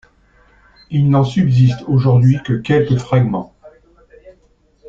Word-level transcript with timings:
Il 0.89 1.11
n'en 1.11 1.23
subsiste 1.23 1.83
aujourd'hui 1.85 2.39
que 2.43 2.53
quelques 2.53 2.97
fragments. 2.97 3.53